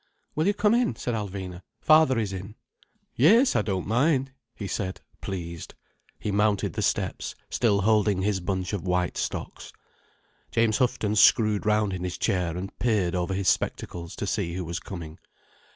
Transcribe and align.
"Will 0.33 0.47
you 0.47 0.53
come 0.55 0.73
in?" 0.73 0.95
said 0.95 1.13
Alvina. 1.13 1.61
"Father 1.79 2.17
is 2.17 2.33
in." 2.33 2.55
"Yes, 3.15 3.55
I 3.55 3.61
don't 3.61 3.85
mind," 3.85 4.31
he 4.55 4.65
said, 4.65 4.99
pleased. 5.21 5.75
He 6.17 6.31
mounted 6.31 6.73
the 6.73 6.81
steps, 6.81 7.35
still 7.51 7.81
holding 7.81 8.23
his 8.23 8.39
bunch 8.39 8.73
of 8.73 8.81
white 8.81 9.15
stocks. 9.15 9.71
James 10.49 10.79
Houghton 10.79 11.15
screwed 11.17 11.67
round 11.67 11.93
in 11.93 12.03
his 12.03 12.17
chair 12.17 12.57
and 12.57 12.75
peered 12.79 13.13
over 13.13 13.35
his 13.35 13.47
spectacles 13.47 14.15
to 14.15 14.25
see 14.25 14.55
who 14.55 14.65
was 14.65 14.79
coming. 14.79 15.19